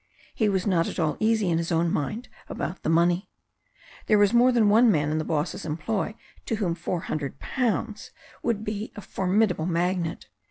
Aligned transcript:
He 0.33 0.49
was 0.49 0.65
not 0.65 0.87
at 0.87 0.97
all 0.99 1.15
easy 1.19 1.47
in 1.47 1.59
his 1.59 1.71
own 1.71 1.93
mind 1.93 2.27
about 2.49 2.81
the 2.81 2.89
money. 2.89 3.29
There 4.07 4.17
was 4.17 4.33
more 4.33 4.51
than 4.51 4.67
one 4.67 4.89
man 4.89 5.11
in 5.11 5.19
the 5.19 5.23
boss's 5.23 5.63
employ 5.63 6.15
to 6.47 6.55
whom 6.55 6.73
£400 6.75 8.09
would 8.41 8.63
be 8.63 8.91
a 8.95 9.01
formidable 9.01 9.67
magnet. 9.67 10.25